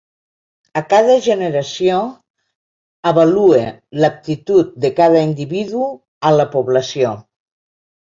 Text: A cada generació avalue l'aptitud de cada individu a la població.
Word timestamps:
A 0.79 0.81
cada 0.91 1.15
generació 1.25 1.97
avalue 3.11 3.61
l'aptitud 4.05 4.71
de 4.87 4.91
cada 5.01 5.21
individu 5.27 5.83
a 6.31 6.33
la 6.37 6.47
població. 6.57 7.13